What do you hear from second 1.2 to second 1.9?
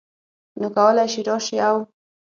راشې او